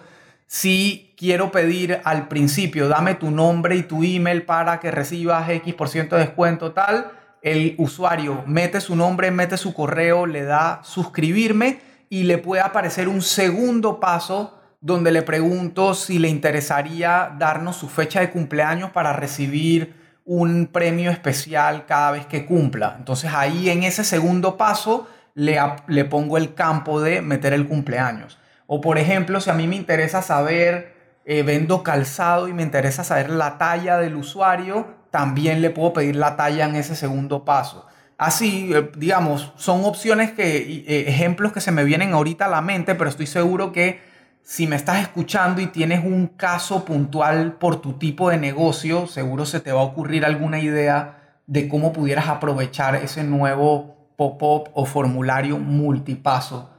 si 0.47 1.13
quiero 1.17 1.51
pedir 1.51 2.01
al 2.05 2.29
principio, 2.29 2.87
dame 2.87 3.17
tu 3.17 3.33
nombre 3.33 3.75
y 3.75 3.83
tu 3.83 4.05
email 4.05 4.45
para 4.45 4.79
que 4.79 4.93
recibas 4.93 5.51
X 5.51 5.75
por 5.75 5.89
ciento 5.89 6.15
de 6.15 6.27
descuento 6.27 6.71
tal, 6.71 7.11
el 7.45 7.75
usuario 7.77 8.43
mete 8.47 8.81
su 8.81 8.97
nombre, 8.97 9.31
mete 9.31 9.59
su 9.59 9.75
correo, 9.75 10.25
le 10.25 10.45
da 10.45 10.81
suscribirme 10.83 11.79
y 12.09 12.23
le 12.23 12.39
puede 12.39 12.63
aparecer 12.63 13.07
un 13.07 13.21
segundo 13.21 14.01
paso 14.01 14.59
donde 14.81 15.13
le 15.13 15.21
pregunto 15.21 15.93
si 15.93 16.19
le 16.19 16.31
interesaría 16.31 17.35
darnos 17.39 17.77
su 17.77 17.91
fecha 17.91 18.21
de 18.21 18.31
cumpleaños 18.31 18.93
para 18.93 19.13
recibir 19.13 19.95
un 20.25 20.69
premio 20.69 21.11
especial 21.11 21.85
cada 21.85 22.13
vez 22.13 22.25
que 22.25 22.47
cumpla. 22.47 22.97
Entonces 22.99 23.31
ahí 23.35 23.69
en 23.69 23.83
ese 23.83 24.05
segundo 24.05 24.57
paso 24.57 25.07
le, 25.35 25.59
pongo 26.07 26.39
el 26.39 26.55
campo 26.55 27.03
de 27.03 27.21
meter 27.21 27.53
el 27.53 27.69
cumpleaños. 27.69 28.39
O 28.67 28.81
por 28.81 28.97
ejemplo, 28.97 29.39
si 29.43 29.51
a 29.51 29.55
mí 29.55 29.69
me 29.69 29.77
interesa 29.77 30.23
saber, 30.23 30.95
eh, 31.27 31.43
vendo 31.43 31.83
calzado 31.83 32.49
y 32.49 32.55
me 32.55 32.63
interesa 32.63 33.05
saber 33.05 33.29
la 33.29 33.59
talla 33.59 33.99
del 33.99 34.17
usuario, 34.17 35.04
también 35.15 35.63
le 35.63 35.71
puedo 35.71 35.93
pedir 35.93 36.17
la 36.17 36.35
talla 36.35 36.65
en 36.65 36.75
ese 36.75 36.97
segundo 36.97 37.45
paso. 37.45 37.87
Así, 38.19 38.73
eh, 38.75 38.91
digamos, 38.97 39.53
son 39.55 39.85
opciones 39.85 40.33
que, 40.33 40.57
eh, 40.57 41.05
ejemplos 41.07 41.53
que 41.53 41.61
se 41.61 41.71
me 41.71 41.85
vienen 41.85 42.13
ahorita 42.13 42.47
a 42.47 42.49
la 42.49 42.61
mente, 42.61 42.97
pero 42.97 43.09
estoy 43.09 43.29
seguro 43.29 43.71
que 43.71 44.01
si 44.43 44.67
me 44.67 44.75
estás 44.75 45.01
escuchando 45.01 45.61
y 45.61 45.69
tienes 45.69 46.05
un 46.05 46.27
caso 46.27 46.85
puntual 46.85 47.53
por 47.53 47.81
tu 47.81 47.93
tipo 47.93 48.29
de 48.29 48.39
negocio, 48.39 49.07
seguro 49.07 49.47
se 49.47 49.61
te 49.61 49.71
va 49.71 49.83
a 49.83 49.85
ocurrir 49.85 50.25
alguna 50.25 50.59
idea 50.59 51.39
de 51.47 51.69
cómo 51.69 51.93
pudieras 51.93 52.27
aprovechar 52.27 52.97
ese 52.97 53.23
nuevo 53.23 54.09
pop-up 54.17 54.71
o 54.75 54.85
formulario 54.85 55.59
multipaso 55.59 56.71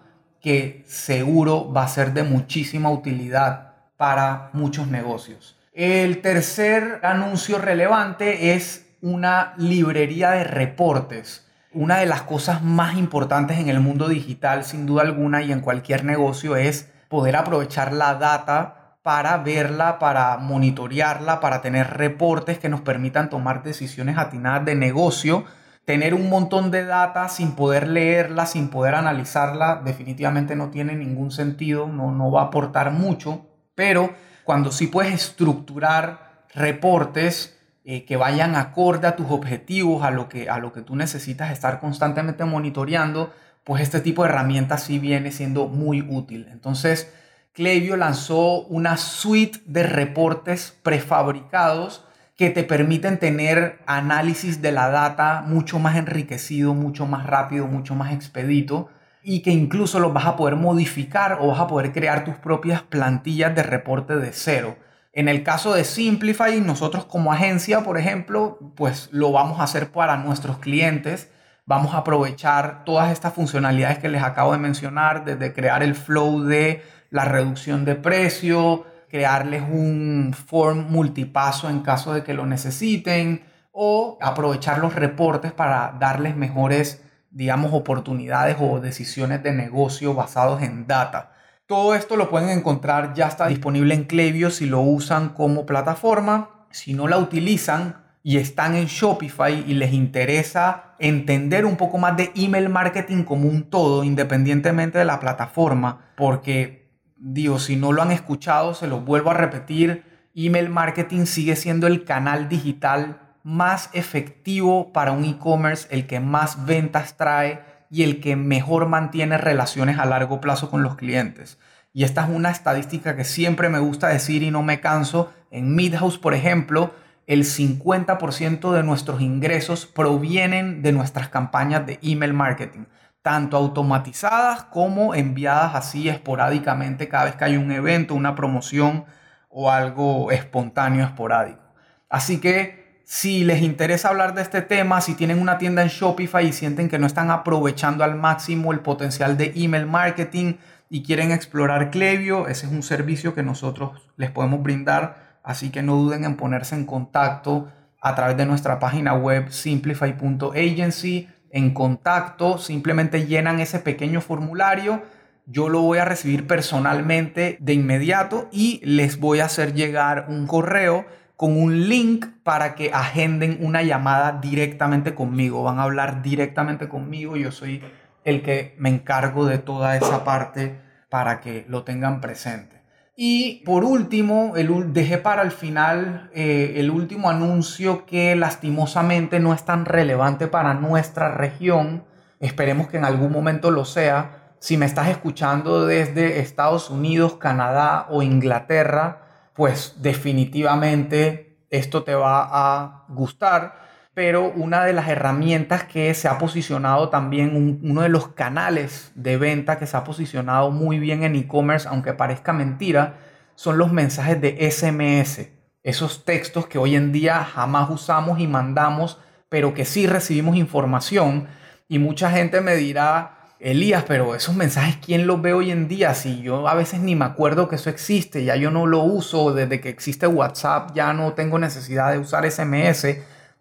que 0.42 0.84
seguro 0.88 1.72
va 1.72 1.84
a 1.84 1.88
ser 1.88 2.12
de 2.12 2.24
muchísima 2.24 2.90
utilidad 2.92 3.76
para 3.96 4.50
muchos 4.52 4.88
negocios. 4.88 5.56
El 5.76 6.22
tercer 6.22 7.02
anuncio 7.04 7.58
relevante 7.58 8.54
es 8.54 8.88
una 9.02 9.54
librería 9.58 10.32
de 10.32 10.46
reportes. 10.46 11.52
Una 11.74 11.98
de 11.98 12.06
las 12.06 12.22
cosas 12.22 12.64
más 12.64 12.96
importantes 12.96 13.60
en 13.60 13.68
el 13.68 13.82
mundo 13.82 14.08
digital, 14.08 14.64
sin 14.64 14.86
duda 14.86 15.02
alguna, 15.02 15.42
y 15.42 15.52
en 15.52 15.60
cualquier 15.60 16.06
negocio 16.06 16.56
es 16.56 16.90
poder 17.10 17.36
aprovechar 17.36 17.92
la 17.92 18.16
data 18.16 18.96
para 19.04 19.36
verla, 19.40 20.00
para 20.00 20.38
monitorearla, 20.38 21.42
para 21.42 21.60
tener 21.62 21.88
reportes 21.88 22.58
que 22.58 22.70
nos 22.70 22.80
permitan 22.80 23.30
tomar 23.30 23.62
decisiones 23.62 24.18
atinadas 24.18 24.64
de 24.64 24.76
negocio 24.76 25.44
tener 25.84 26.14
un 26.14 26.30
montón 26.30 26.72
de 26.72 26.86
data 26.86 27.28
sin 27.30 27.52
poder 27.52 27.88
leerla, 27.88 28.46
sin 28.48 28.70
poder 28.70 28.96
analizarla, 28.96 29.82
definitivamente 29.84 30.56
no 30.56 30.72
tiene 30.72 30.96
ningún 30.96 31.32
sentido, 31.32 31.86
no, 31.86 32.12
no 32.12 32.32
va 32.32 32.42
a 32.42 32.46
aportar 32.46 32.92
mucho, 32.92 33.46
pero 33.76 34.10
cuando 34.46 34.72
sí 34.72 34.88
puedes 34.88 35.14
estructurar 35.14 36.46
reportes 36.54 37.58
eh, 37.84 38.06
que 38.06 38.16
vayan 38.16 38.56
acorde 38.56 39.08
a 39.08 39.16
tus 39.16 39.30
objetivos, 39.30 40.04
a 40.04 40.12
lo, 40.12 40.30
que, 40.30 40.50
a 40.50 40.60
lo 40.60 40.72
que 40.72 40.82
tú 40.82 40.96
necesitas 40.96 41.52
estar 41.52 41.80
constantemente 41.80 42.46
monitoreando, 42.46 43.34
pues 43.64 43.82
este 43.82 44.00
tipo 44.00 44.24
de 44.24 44.30
herramientas 44.30 44.84
sí 44.84 45.00
viene 45.00 45.32
siendo 45.32 45.68
muy 45.68 46.02
útil. 46.02 46.48
Entonces, 46.52 47.12
Clevio 47.54 47.98
lanzó 47.98 48.62
una 48.68 48.98
suite 48.98 49.60
de 49.66 49.84
reportes 49.84 50.78
prefabricados 50.84 52.06
que 52.38 52.50
te 52.50 52.64
permiten 52.64 53.18
tener 53.18 53.80
análisis 53.88 54.62
de 54.62 54.72
la 54.72 54.90
data 54.90 55.44
mucho 55.48 55.80
más 55.80 55.96
enriquecido, 55.96 56.74
mucho 56.74 57.08
más 57.08 57.26
rápido, 57.26 57.66
mucho 57.66 57.96
más 57.96 58.14
expedito 58.14 58.90
y 59.28 59.40
que 59.40 59.50
incluso 59.50 60.00
los 60.00 60.14
vas 60.14 60.28
a 60.28 60.36
poder 60.36 60.56
modificar 60.56 61.40
o 61.42 61.48
vas 61.48 61.60
a 61.60 61.66
poder 61.66 61.92
crear 61.92 62.24
tus 62.24 62.36
propias 62.36 62.84
plantillas 62.84 63.56
de 63.56 63.64
reporte 63.64 64.16
de 64.18 64.32
cero. 64.32 64.78
En 65.14 65.28
el 65.28 65.42
caso 65.42 65.74
de 65.74 65.84
Simplify, 65.84 66.62
nosotros 66.62 67.06
como 67.06 67.34
agencia, 67.34 67.84
por 67.84 67.98
ejemplo, 67.98 68.60
pues 68.76 69.10
lo 69.12 69.32
vamos 69.32 69.60
a 69.60 69.64
hacer 69.64 69.92
para 69.92 70.18
nuestros 70.18 70.60
clientes. 70.60 71.32
Vamos 71.66 71.96
a 71.96 72.00
aprovechar 72.00 72.84
todas 72.86 73.12
estas 73.12 73.34
funcionalidades 73.34 73.98
que 73.98 74.10
les 74.10 74.22
acabo 74.22 74.52
de 74.52 74.60
mencionar, 74.60 75.26
desde 75.26 75.54
crear 75.54 75.82
el 75.82 75.96
flow 75.96 76.44
de 76.44 76.84
la 77.10 77.26
reducción 77.26 77.84
de 77.84 77.96
precio, 77.96 78.86
crearles 79.10 79.64
un 79.64 80.36
form 80.36 80.92
multipaso 80.92 81.68
en 81.68 81.80
caso 81.80 82.14
de 82.14 82.22
que 82.22 82.36
lo 82.36 82.46
necesiten 82.46 83.44
o 83.72 84.20
aprovechar 84.22 84.78
los 84.78 84.94
reportes 84.94 85.52
para 85.52 85.96
darles 86.00 86.36
mejores, 86.36 87.02
digamos, 87.36 87.74
oportunidades 87.74 88.56
o 88.62 88.80
decisiones 88.80 89.44
de 89.44 89.52
negocio 89.52 90.14
basados 90.14 90.62
en 90.62 90.88
data. 90.88 91.34
Todo 91.68 91.94
esto 91.94 92.16
lo 92.16 92.30
pueden 92.30 92.50
encontrar, 92.50 93.14
ya 93.14 93.28
está 93.28 93.48
disponible 93.48 93.94
en 93.94 94.06
Clevio 94.06 94.50
si 94.50 94.66
lo 94.66 94.80
usan 94.80 95.30
como 95.30 95.66
plataforma. 95.66 96.66
Si 96.72 96.94
no 96.94 97.10
la 97.10 97.18
utilizan 97.18 97.98
y 98.24 98.38
están 98.38 98.76
en 98.76 98.86
Shopify 98.86 99.66
y 99.68 99.74
les 99.74 99.92
interesa 99.92 100.96
entender 100.98 101.66
un 101.66 101.76
poco 101.76 101.98
más 101.98 102.16
de 102.16 102.32
email 102.36 102.70
marketing 102.70 103.24
como 103.24 103.50
un 103.50 103.70
todo, 103.70 104.06
independientemente 104.06 104.98
de 104.98 105.06
la 105.06 105.20
plataforma, 105.20 106.06
porque 106.16 106.90
digo, 107.18 107.60
si 107.60 107.76
no 107.76 107.92
lo 107.92 108.02
han 108.02 108.14
escuchado, 108.14 108.74
se 108.74 108.88
los 108.88 109.04
vuelvo 109.04 109.32
a 109.32 109.34
repetir, 109.34 110.06
email 110.36 110.70
marketing 110.70 111.26
sigue 111.26 111.58
siendo 111.58 111.86
el 111.88 112.06
canal 112.06 112.48
digital 112.48 113.25
más 113.46 113.92
efectivo 113.94 114.92
para 114.92 115.12
un 115.12 115.24
e-commerce, 115.24 115.88
el 115.92 116.08
que 116.08 116.20
más 116.20 116.66
ventas 116.66 117.16
trae 117.16 117.62
y 117.92 118.02
el 118.02 118.20
que 118.20 118.36
mejor 118.36 118.88
mantiene 118.88 119.38
relaciones 119.38 120.00
a 120.00 120.06
largo 120.06 120.42
plazo 120.42 120.72
con 120.72 120.82
los 120.82 120.96
clientes. 120.96 121.60
Y 121.94 122.06
esta 122.06 122.24
es 122.24 122.30
una 122.32 122.50
estadística 122.50 123.16
que 123.16 123.24
siempre 123.24 123.70
me 123.70 123.78
gusta 123.78 124.08
decir 124.08 124.42
y 124.42 124.50
no 124.50 124.64
me 124.64 124.80
canso. 124.80 125.32
En 125.52 125.76
Midhouse, 125.76 126.18
por 126.18 126.34
ejemplo, 126.34 126.96
el 127.28 127.44
50% 127.44 128.72
de 128.72 128.82
nuestros 128.82 129.22
ingresos 129.22 129.86
provienen 129.86 130.82
de 130.82 130.92
nuestras 130.92 131.30
campañas 131.30 131.86
de 131.86 132.00
email 132.02 132.34
marketing 132.34 132.86
tanto 133.22 133.58
automatizadas 133.58 134.66
como 134.66 135.16
enviadas 135.16 135.74
así 135.74 136.10
esporádicamente 136.10 137.10
cada 137.10 137.26
vez 137.26 137.36
que 137.36 137.46
hay 137.46 137.58
un 137.58 137.72
evento, 137.72 138.14
una 138.14 138.36
promoción 138.36 139.06
o 139.50 139.72
algo 139.72 140.32
espontáneo, 140.32 141.04
esporádico. 141.04 141.64
Así 142.08 142.40
que 142.40 142.85
si 143.06 143.44
les 143.44 143.62
interesa 143.62 144.10
hablar 144.10 144.34
de 144.34 144.42
este 144.42 144.64
tema, 144.64 145.00
si 145.00 145.14
tienen 145.14 145.40
una 145.40 145.60
tienda 145.60 145.84
en 145.84 145.90
Shopify 145.90 146.48
y 146.48 146.52
sienten 146.52 146.90
que 146.90 146.98
no 146.98 147.06
están 147.06 147.30
aprovechando 147.30 148.04
al 148.04 148.16
máximo 148.16 148.74
el 148.74 148.80
potencial 148.80 149.38
de 149.38 149.54
email 149.56 149.86
marketing 149.86 150.56
y 150.90 151.04
quieren 151.04 151.32
explorar 151.32 151.92
Clevio, 151.92 152.48
ese 152.48 152.66
es 152.66 152.72
un 152.72 152.82
servicio 152.82 153.36
que 153.36 153.44
nosotros 153.44 154.02
les 154.18 154.32
podemos 154.32 154.64
brindar, 154.64 155.38
así 155.44 155.70
que 155.70 155.84
no 155.84 155.96
duden 155.96 156.26
en 156.26 156.36
ponerse 156.36 156.74
en 156.74 156.86
contacto 156.86 157.72
a 158.02 158.16
través 158.16 158.38
de 158.38 158.48
nuestra 158.48 158.80
página 158.80 159.14
web 159.14 159.52
simplify.agency 159.52 161.30
en 161.52 161.74
contacto, 161.74 162.58
simplemente 162.58 163.28
llenan 163.28 163.60
ese 163.60 163.80
pequeño 163.80 164.20
formulario 164.20 165.04
yo 165.48 165.70
lo 165.70 165.82
voy 165.82 166.00
a 166.00 166.06
recibir 166.06 166.48
personalmente 166.48 167.58
de 167.60 167.74
inmediato 167.74 168.50
y 168.52 168.82
les 168.84 169.20
voy 169.20 169.40
a 169.42 169.46
hacer 169.46 169.74
llegar 169.74 170.26
un 170.28 170.48
correo 170.48 171.06
con 171.38 171.58
un 171.60 171.90
link 171.90 172.26
para 172.44 172.76
que 172.76 172.92
agenden 172.94 173.58
una 173.62 173.84
llamada 173.84 174.40
directamente 174.42 175.16
conmigo. 175.16 175.64
Van 175.64 175.80
a 175.80 175.84
hablar 175.84 176.22
directamente 176.22 176.88
conmigo. 176.88 177.36
Yo 177.36 177.52
soy 177.52 177.82
el 178.24 178.42
que 178.42 178.76
me 178.78 178.90
encargo 178.90 179.46
de 179.46 179.58
toda 179.58 179.98
esa 179.98 180.24
parte 180.24 180.80
para 181.10 181.42
que 181.42 181.66
lo 181.68 181.84
tengan 181.84 182.22
presente. 182.22 182.76
Y 183.18 183.64
por 183.66 183.86
último, 183.86 184.54
el, 184.58 184.92
dejé 184.92 185.18
para 185.18 185.42
el 185.42 185.52
final 185.52 186.30
eh, 186.34 186.74
el 186.78 186.92
último 186.92 187.30
anuncio 187.30 188.06
que 188.06 188.36
lastimosamente 188.36 189.40
no 189.40 189.54
es 189.54 189.64
tan 189.64 189.86
relevante 189.86 190.48
para 190.48 190.74
nuestra 190.74 191.30
región. 191.30 192.04
Esperemos 192.42 192.88
que 192.88 192.98
en 192.98 193.06
algún 193.06 193.32
momento 193.32 193.72
lo 193.72 193.86
sea. 193.86 194.56
Si 194.60 194.76
me 194.76 194.86
estás 194.86 195.08
escuchando 195.08 195.86
desde 195.86 196.40
Estados 196.40 196.90
Unidos, 196.90 197.36
Canadá 197.36 198.08
o 198.10 198.22
Inglaterra, 198.22 199.25
pues 199.56 199.96
definitivamente 199.98 201.58
esto 201.72 202.04
te 202.04 202.14
va 202.14 202.48
a 202.52 203.06
gustar 203.10 203.86
pero 204.16 204.50
una 204.56 204.86
de 204.86 204.94
las 204.94 205.10
herramientas 205.10 205.84
que 205.84 206.14
se 206.14 206.30
ha 206.30 206.38
posicionado 206.38 207.10
también, 207.10 207.82
uno 207.84 208.02
de 208.02 208.08
los 208.08 208.30
canales 208.30 209.12
de 209.14 209.36
venta 209.36 209.78
que 209.78 209.88
se 209.88 209.98
ha 209.98 210.06
posicionado 210.06 210.72
muy 210.72 211.00
bien 211.00 211.24
en 211.24 211.36
e-commerce, 211.36 211.86
aunque 211.90 212.14
parezca 212.14 212.54
mentira, 212.54 213.18
son 213.56 213.78
los 213.78 213.92
mensajes 213.92 214.40
de 214.40 214.72
SMS. 214.72 215.50
Esos 215.84 216.24
textos 216.24 216.66
que 216.68 216.78
hoy 216.78 216.96
en 216.96 217.12
día 217.12 217.44
jamás 217.44 217.90
usamos 217.90 218.40
y 218.40 218.48
mandamos, 218.48 219.20
pero 219.50 219.74
que 219.74 219.84
sí 219.84 220.08
recibimos 220.08 220.56
información. 220.56 221.48
Y 221.90 222.00
mucha 222.00 222.32
gente 222.32 222.62
me 222.62 222.76
dirá, 222.76 223.35
Elías, 223.60 224.04
pero 224.08 224.36
esos 224.36 224.56
mensajes, 224.56 224.98
¿quién 225.04 225.28
los 225.28 225.42
ve 225.42 225.54
hoy 225.54 225.72
en 225.72 225.88
día? 225.88 226.14
Si 226.14 226.42
yo 226.42 226.68
a 226.68 226.76
veces 226.76 227.00
ni 227.00 227.16
me 227.16 227.26
acuerdo 227.26 227.68
que 227.70 227.76
eso 227.76 227.90
existe, 227.90 228.44
ya 228.44 228.56
yo 228.56 228.70
no 228.70 228.86
lo 228.86 229.04
uso, 229.04 229.54
desde 229.54 229.80
que 229.80 229.90
existe 229.90 230.28
WhatsApp 230.28 230.92
ya 230.94 231.14
no 231.14 231.34
tengo 231.34 231.58
necesidad 231.58 232.12
de 232.12 232.20
usar 232.20 232.50
SMS 232.50 233.06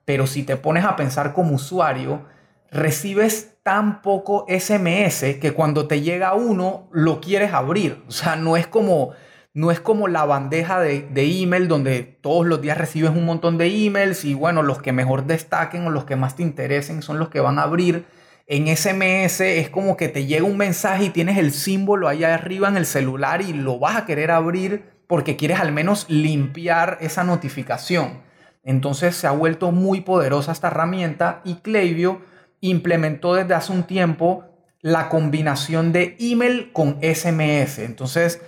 pero 0.05 0.27
si 0.27 0.43
te 0.43 0.57
pones 0.57 0.85
a 0.85 0.97
pensar 0.97 1.33
como 1.33 1.55
usuario, 1.55 2.23
recibes 2.71 3.57
tan 3.63 4.03
poco 4.03 4.47
SMS 4.49 5.37
que 5.41 5.53
cuando 5.55 5.87
te 5.87 6.03
llega 6.03 6.35
uno 6.35 6.89
lo 6.93 7.21
quieres 7.21 7.53
abrir. 7.53 8.03
O 8.09 8.13
sea, 8.13 8.37
no 8.37 8.57
es 8.57 8.67
como, 8.67 9.13
no 9.55 9.71
es 9.71 9.81
como 9.81 10.09
la 10.09 10.25
bandeja 10.27 10.81
de, 10.81 11.03
de 11.03 11.43
email 11.43 11.69
donde 11.69 12.03
todos 12.03 12.47
los 12.47 12.61
días 12.61 12.77
recibes 12.77 13.11
un 13.11 13.25
montón 13.25 13.57
de 13.57 13.87
emails 13.87 14.25
y 14.25 14.35
bueno, 14.35 14.63
los 14.63 14.83
que 14.83 14.93
mejor 14.93 15.25
destaquen 15.25 15.87
o 15.87 15.91
los 15.91 16.05
que 16.05 16.17
más 16.17 16.37
te 16.37 16.43
interesen 16.43 17.01
son 17.01 17.19
los 17.19 17.31
que 17.31 17.41
van 17.41 17.59
a 17.59 17.63
abrir. 17.63 18.05
En 18.47 18.67
SMS 18.69 19.41
es 19.41 19.71
como 19.71 19.97
que 19.97 20.09
te 20.09 20.27
llega 20.27 20.45
un 20.45 20.59
mensaje 20.59 21.05
y 21.05 21.11
tienes 21.11 21.39
el 21.39 21.53
símbolo 21.53 22.09
ahí 22.09 22.25
arriba 22.25 22.69
en 22.69 22.77
el 22.77 22.85
celular 22.85 23.41
y 23.41 23.55
lo 23.55 23.79
vas 23.79 23.97
a 23.97 24.05
querer 24.05 24.31
abrir 24.31 24.85
porque 25.07 25.37
quieres 25.37 25.61
al 25.61 25.73
menos 25.73 26.07
limpiar 26.11 26.99
esa 27.01 27.25
notificación. 27.25 28.23
Entonces 28.63 29.17
se 29.17 29.27
ha 29.27 29.31
vuelto 29.31 29.73
muy 29.73 30.03
poderosa 30.03 30.53
esta 30.53 30.69
herramienta 30.69 31.41
y 31.45 31.57
Klaviyo 31.57 32.21
implementó 32.61 33.35
desde 33.35 33.55
hace 33.55 33.73
un 33.73 33.85
tiempo 33.85 34.45
la 34.81 35.09
combinación 35.09 35.93
de 35.93 36.15
email 36.21 36.71
con 36.73 36.99
SMS. 37.01 37.79
Entonces 37.79 38.43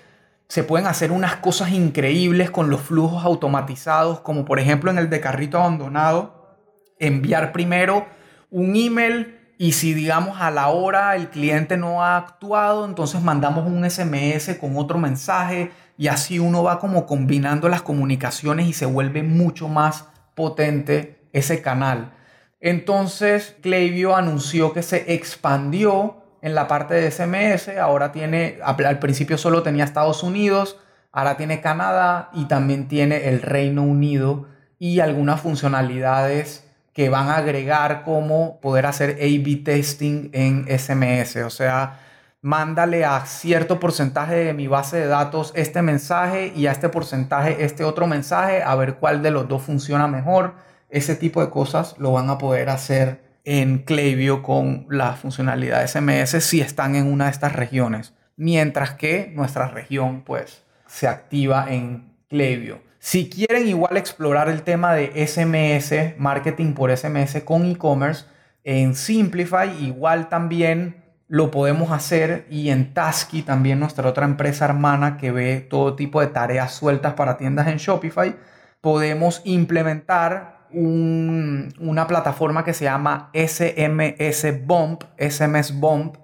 se 0.49 0.63
pueden 0.63 0.87
hacer 0.87 1.11
unas 1.11 1.37
cosas 1.37 1.71
increíbles 1.71 2.51
con 2.51 2.69
los 2.69 2.83
flujos 2.83 3.25
automatizados, 3.25 4.21
como 4.21 4.45
por 4.45 4.61
ejemplo 4.61 4.91
en 4.91 4.99
el 4.99 5.09
de 5.09 5.21
carrito 5.21 5.59
abandonado, 5.59 6.59
enviar 6.99 7.53
primero 7.53 8.07
un 8.51 8.77
email 8.77 9.36
y 9.59 9.73
si 9.73 9.95
digamos 9.95 10.41
a 10.41 10.51
la 10.51 10.69
hora 10.69 11.17
el 11.17 11.29
cliente 11.31 11.77
no 11.77 12.05
ha 12.05 12.17
actuado, 12.19 12.85
entonces 12.85 13.23
mandamos 13.23 13.67
un 13.67 13.89
SMS 13.89 14.57
con 14.61 14.77
otro 14.77 14.99
mensaje 14.99 15.71
y 15.97 16.09
así 16.09 16.39
uno 16.39 16.63
va 16.63 16.79
como 16.79 17.07
combinando 17.07 17.69
las 17.69 17.83
comunicaciones 17.83 18.67
y 18.67 18.73
se 18.75 18.85
vuelve 18.85 19.23
mucho 19.23 19.69
más 19.69 20.07
potente 20.35 21.27
ese 21.33 21.63
canal. 21.63 22.13
Entonces, 22.61 23.57
Klaviyo 23.63 24.17
anunció 24.17 24.73
que 24.73 24.83
se 24.83 25.15
expandió 25.15 26.23
en 26.43 26.55
la 26.55 26.69
parte 26.69 26.95
de 26.95 27.11
SMS, 27.11 27.69
ahora 27.79 28.13
tiene, 28.13 28.59
al 28.63 28.99
principio 28.99 29.39
solo 29.39 29.63
tenía 29.63 29.85
Estados 29.85 30.23
Unidos, 30.23 30.79
ahora 31.13 31.37
tiene 31.37 31.61
Canadá 31.61 32.31
y 32.35 32.45
también 32.45 32.89
tiene 32.89 33.29
el 33.29 33.41
Reino 33.41 33.83
Unido 33.83 34.49
y 34.79 35.01
algunas 35.01 35.41
funcionalidades 35.41 36.66
que 36.97 37.11
van 37.11 37.29
a 37.29 37.37
agregar 37.37 38.05
como 38.05 38.59
poder 38.59 38.87
hacer 38.87 39.19
A-B 39.21 39.57
testing 39.63 40.31
en 40.33 40.65
SMS, 40.67 41.37
o 41.45 41.51
sea, 41.51 42.01
mándale 42.41 43.05
a 43.05 43.27
cierto 43.27 43.79
porcentaje 43.79 44.37
de 44.37 44.55
mi 44.55 44.67
base 44.67 44.97
de 44.97 45.07
datos 45.07 45.53
este 45.55 45.83
mensaje 45.83 46.55
y 46.57 46.69
a 46.69 46.73
este 46.73 46.89
porcentaje 46.89 47.63
este 47.67 47.85
otro 47.85 48.07
mensaje, 48.07 48.63
a 48.63 48.75
ver 48.77 48.95
cuál 48.95 49.23
de 49.23 49.31
los 49.31 49.47
dos 49.47 49.61
funciona 49.61 50.09
mejor. 50.09 50.55
Ese 50.89 51.17
tipo 51.17 51.43
de 51.43 51.51
cosas 51.51 51.97
lo 51.99 52.13
van 52.13 52.31
a 52.31 52.39
poder 52.39 52.71
hacer 52.71 53.21
en 53.45 53.81
Klaviyo 53.81 54.43
con 54.43 54.87
la 54.89 55.13
funcionalidad 55.17 55.87
SMS 55.87 56.43
si 56.43 56.63
están 56.63 56.97
en 56.97 57.13
una 57.13 57.27
de 57.27 57.33
estas 57.33 57.53
regiones, 57.53 58.15
mientras 58.37 58.95
que 58.95 59.31
nuestra 59.37 59.69
región 59.69 60.23
pues 60.23 60.63
se 60.87 61.09
activa 61.09 61.67
en 61.69 62.17
Klaviyo. 62.31 62.86
Si 63.07 63.31
quieren 63.31 63.69
igual 63.69 63.97
explorar 63.97 64.49
el 64.49 64.63
tema 64.63 64.93
de 64.93 65.29
SMS, 65.29 66.19
marketing 66.19 66.73
por 66.73 66.91
SMS 66.91 67.41
con 67.45 67.65
e-commerce, 67.65 68.25
en 68.65 68.97
Simplify 68.97 69.71
igual 69.81 70.29
también 70.29 71.05
lo 71.29 71.53
podemos 71.53 71.93
hacer 71.93 72.49
y 72.51 72.71
en 72.71 72.95
Tasky, 72.95 73.43
también 73.43 73.79
nuestra 73.79 74.09
otra 74.09 74.25
empresa 74.25 74.65
hermana 74.65 75.19
que 75.19 75.31
ve 75.31 75.61
todo 75.61 75.95
tipo 75.95 76.21
de 76.21 76.27
tareas 76.27 76.75
sueltas 76.75 77.15
para 77.15 77.37
tiendas 77.37 77.69
en 77.69 77.77
Shopify, 77.77 78.35
podemos 78.81 79.41
implementar 79.45 80.67
una 80.73 82.09
plataforma 82.09 82.65
que 82.65 82.75
se 82.75 82.87
llama 82.87 83.31
SMS 83.33 84.67
Bump, 84.67 85.05
SMS 85.17 85.79
Bump, 85.79 86.17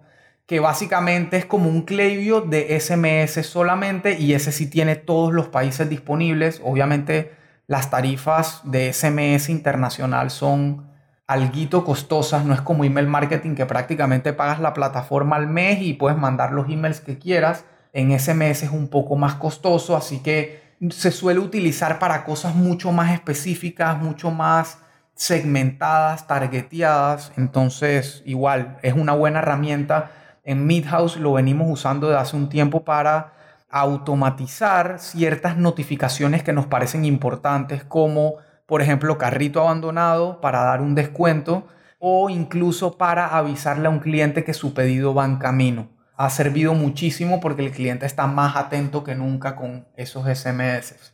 que 0.46 0.60
básicamente 0.60 1.36
es 1.36 1.46
como 1.46 1.68
un 1.68 1.82
Klaviyo 1.82 2.40
de 2.40 2.78
SMS 2.78 3.46
solamente 3.46 4.18
y 4.18 4.34
ese 4.34 4.52
sí 4.52 4.68
tiene 4.68 4.96
todos 4.96 5.32
los 5.32 5.48
países 5.48 5.88
disponibles. 5.88 6.60
Obviamente 6.64 7.32
las 7.66 7.90
tarifas 7.90 8.60
de 8.64 8.92
SMS 8.92 9.48
internacional 9.48 10.30
son 10.30 10.90
alguito 11.26 11.84
costosas, 11.84 12.44
no 12.44 12.52
es 12.52 12.60
como 12.60 12.84
email 12.84 13.06
marketing 13.06 13.54
que 13.54 13.66
prácticamente 13.66 14.32
pagas 14.32 14.60
la 14.60 14.74
plataforma 14.74 15.36
al 15.36 15.46
mes 15.46 15.80
y 15.80 15.94
puedes 15.94 16.18
mandar 16.18 16.52
los 16.52 16.68
emails 16.68 17.00
que 17.00 17.18
quieras. 17.18 17.64
En 17.92 18.18
SMS 18.18 18.64
es 18.64 18.70
un 18.70 18.88
poco 18.88 19.16
más 19.16 19.36
costoso, 19.36 19.96
así 19.96 20.18
que 20.20 20.60
se 20.90 21.10
suele 21.10 21.40
utilizar 21.40 21.98
para 21.98 22.24
cosas 22.24 22.54
mucho 22.54 22.90
más 22.92 23.12
específicas, 23.12 23.98
mucho 23.98 24.30
más 24.30 24.78
segmentadas, 25.14 26.26
targeteadas. 26.26 27.32
Entonces, 27.36 28.22
igual, 28.24 28.78
es 28.82 28.94
una 28.94 29.12
buena 29.12 29.38
herramienta. 29.38 30.10
En 30.42 30.66
Midhouse 30.66 31.16
lo 31.16 31.34
venimos 31.34 31.68
usando 31.70 32.08
desde 32.08 32.20
hace 32.20 32.36
un 32.36 32.48
tiempo 32.48 32.84
para 32.84 33.32
automatizar 33.70 34.98
ciertas 34.98 35.56
notificaciones 35.56 36.42
que 36.42 36.52
nos 36.52 36.66
parecen 36.66 37.04
importantes 37.04 37.84
como 37.84 38.36
por 38.72 38.80
ejemplo, 38.80 39.18
carrito 39.18 39.60
abandonado 39.60 40.40
para 40.40 40.62
dar 40.62 40.80
un 40.80 40.94
descuento 40.94 41.66
o 41.98 42.30
incluso 42.30 42.96
para 42.96 43.36
avisarle 43.36 43.86
a 43.86 43.90
un 43.90 43.98
cliente 43.98 44.44
que 44.44 44.54
su 44.54 44.72
pedido 44.72 45.12
va 45.12 45.26
en 45.26 45.36
camino. 45.36 45.90
Ha 46.16 46.30
servido 46.30 46.72
muchísimo 46.72 47.38
porque 47.38 47.66
el 47.66 47.72
cliente 47.72 48.06
está 48.06 48.26
más 48.26 48.56
atento 48.56 49.04
que 49.04 49.14
nunca 49.14 49.56
con 49.56 49.86
esos 49.96 50.26
SMS. 50.26 51.12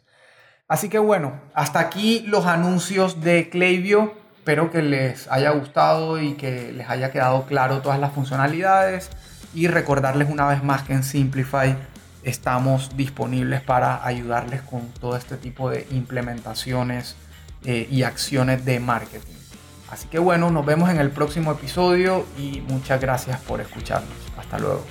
Así 0.69 0.89
que 0.89 1.01
bueno, 1.01 1.41
hasta 1.53 1.81
aquí 1.81 2.23
los 2.29 2.47
anuncios 2.47 3.23
de 3.23 3.49
Klaviyo. 3.49 4.13
Espero 4.49 4.71
que 4.71 4.81
les 4.81 5.31
haya 5.31 5.51
gustado 5.51 6.19
y 6.19 6.33
que 6.33 6.73
les 6.73 6.89
haya 6.89 7.11
quedado 7.11 7.45
claro 7.45 7.83
todas 7.83 8.01
las 8.01 8.15
funcionalidades. 8.15 9.11
Y 9.53 9.69
recordarles 9.69 10.31
una 10.31 10.47
vez 10.47 10.65
más 10.65 10.85
que 10.85 10.95
en 10.95 11.03
Simplify 11.03 11.77
estamos 12.23 12.97
disponibles 12.97 13.61
para 13.61 14.07
ayudarles 14.07 14.63
con 14.63 14.89
todo 14.93 15.19
este 15.19 15.37
tipo 15.37 15.69
de 15.69 15.87
implementaciones 15.91 17.15
eh, 17.67 17.87
y 17.91 18.05
acciones 18.05 18.65
de 18.65 18.81
marketing. 18.81 19.35
Así 19.91 20.09
que 20.09 20.19
bueno, 20.19 20.51
nos 20.51 20.65
vemos 20.65 20.89
en 20.89 20.99
el 20.99 21.11
próximo 21.11 21.53
episodio 21.53 22.25
y 22.39 22.63
muchas 22.63 23.03
gracias 23.03 23.39
por 23.41 23.61
escucharnos. 23.61 24.17
Hasta 24.39 24.59
luego. 24.59 24.83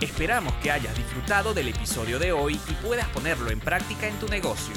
Esperamos 0.00 0.54
que 0.62 0.70
hayas 0.70 0.96
disfrutado 0.96 1.52
del 1.52 1.68
episodio 1.68 2.18
de 2.18 2.32
hoy 2.32 2.58
y 2.66 2.72
puedas 2.86 3.08
ponerlo 3.08 3.50
en 3.50 3.60
práctica 3.60 4.08
en 4.08 4.14
tu 4.14 4.26
negocio. 4.26 4.76